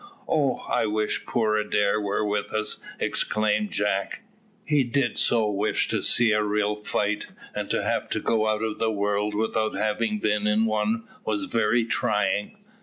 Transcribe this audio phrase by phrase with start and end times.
[0.27, 4.23] "Oh, I wish poor Adair were with us," exclaimed Jack.
[4.65, 8.63] "He did so wish to see a real fight; and to have to go out
[8.63, 12.57] of the world without having been in one was very trying."